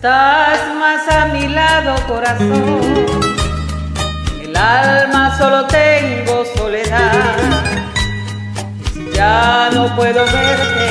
estás 0.00 0.74
más 0.78 1.06
a 1.14 1.26
mi 1.26 1.46
lado, 1.46 1.94
corazón. 2.06 2.80
El 4.42 4.56
alma 4.56 5.36
solo 5.36 5.66
tengo 5.66 6.42
soledad. 6.56 7.36
Si 8.94 9.10
ya 9.14 9.68
no 9.74 9.94
puedo 9.96 10.24
verte, 10.24 10.88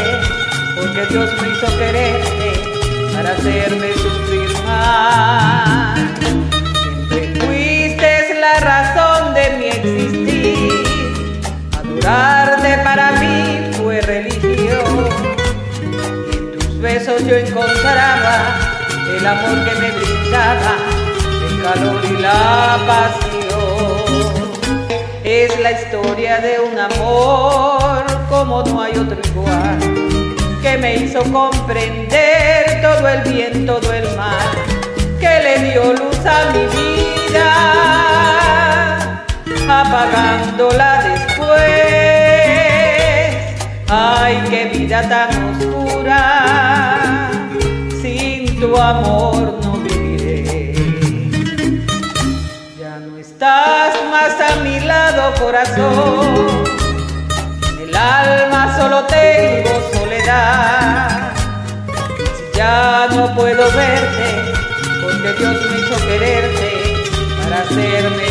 porque 0.75 1.07
Dios 1.07 1.27
me 1.41 1.49
hizo 1.49 1.77
quererte 1.79 2.51
para 3.15 3.31
hacerme 3.31 3.93
sufrir 3.93 4.63
más. 4.67 5.99
Siempre 7.09 7.33
fuiste 7.39 8.39
la 8.39 8.59
razón 8.59 9.33
de 9.33 9.49
mi 9.57 9.65
existir. 9.69 10.83
Adorarte 11.79 12.77
para 12.83 13.11
mí 13.13 13.71
fue 13.75 14.01
religión. 14.01 15.09
Y 15.81 16.37
en 16.37 16.59
tus 16.59 16.79
besos 16.79 17.25
yo 17.25 17.35
encontraba 17.37 18.78
el 19.17 19.25
amor 19.25 19.65
que 19.65 19.75
me 19.75 19.91
brindaba, 19.91 20.75
el 21.47 21.61
calor 21.61 22.01
y 22.05 22.17
la 22.21 22.77
pasión. 22.87 23.29
Es 25.23 25.59
la 25.59 25.71
historia 25.71 26.39
de 26.39 26.59
un 26.59 26.79
amor 26.79 28.03
como 28.29 28.63
no 28.63 28.81
hay 28.81 28.93
otro 28.97 29.19
igual, 29.31 29.79
que 30.61 30.77
me 30.77 30.95
hizo 30.97 31.21
comprender 31.31 32.81
todo 32.81 33.07
el 33.07 33.21
bien, 33.31 33.65
todo 33.65 33.93
el 33.93 34.03
mal, 34.15 34.49
que 35.19 35.39
le 35.43 35.59
dio 35.71 35.93
luz 35.93 36.25
a 36.25 36.51
mi 36.51 36.67
vida, 36.77 37.45
apagándola 39.67 41.03
después. 41.03 41.39
Ay, 43.91 44.43
qué 44.49 44.65
vida 44.65 45.01
tan 45.09 45.29
oscura 45.55 46.48
tu 48.69 48.77
amor 48.77 49.57
no 49.63 49.71
viviré. 49.83 50.73
Ya 52.79 52.99
no 52.99 53.17
estás 53.17 53.93
más 54.11 54.33
a 54.49 54.55
mi 54.63 54.79
lado, 54.81 55.33
corazón. 55.39 56.63
En 57.71 57.89
el 57.89 57.95
alma 57.95 58.75
solo 58.77 59.05
tengo 59.05 59.73
soledad. 59.93 61.33
Ya 62.53 63.07
no 63.11 63.33
puedo 63.35 63.63
verte, 63.71 64.27
porque 65.01 65.33
Dios 65.39 65.55
me 65.69 65.79
hizo 65.79 65.97
quererte 66.07 66.69
para 67.41 67.61
hacerme 67.63 68.28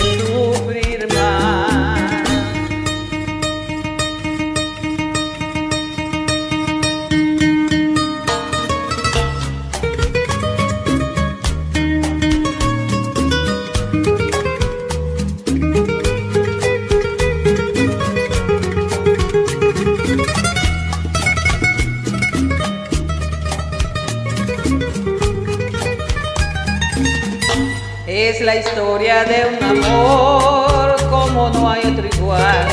Es 28.21 28.41
la 28.41 28.57
historia 28.57 29.23
de 29.23 29.47
un 29.47 29.63
amor 29.63 30.97
como 31.09 31.51
no 31.51 31.71
hay 31.71 31.83
otro 31.87 32.05
igual, 32.05 32.67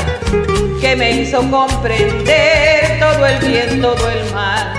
que 0.80 0.96
me 0.96 1.12
hizo 1.12 1.38
comprender 1.48 2.98
todo 2.98 3.24
el 3.24 3.38
bien, 3.38 3.80
todo 3.80 4.10
el 4.10 4.34
mal, 4.34 4.72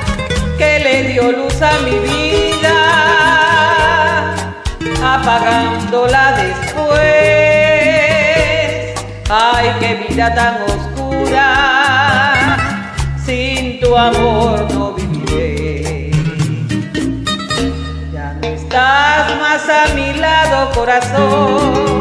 que 0.58 0.80
le 0.80 1.04
dio 1.04 1.32
luz 1.32 1.62
a 1.62 1.72
mi 1.80 1.98
vida, 2.00 2.76
apagándola 5.02 6.34
después. 6.34 7.00
Ay, 9.30 9.74
qué 9.80 10.06
vida 10.10 10.36
tan 10.36 10.64
oscura, 10.64 11.48
sin 13.26 13.80
tu 13.80 13.96
amor 13.96 14.77
a 19.70 19.94
mi 19.94 20.14
lado, 20.14 20.72
corazón. 20.72 22.00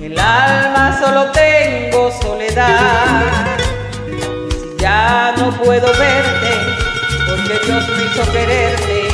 El 0.00 0.18
alma 0.18 0.96
solo 1.00 1.32
tengo 1.32 2.12
soledad. 2.22 3.22
Si 4.50 4.82
ya 4.82 5.34
no 5.36 5.50
puedo 5.52 5.86
verte, 5.86 6.52
porque 7.28 7.66
Dios 7.66 7.88
me 7.88 8.04
hizo 8.04 8.32
quererte 8.32 9.08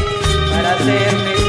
para 0.50 0.72
hacerme 0.72 1.39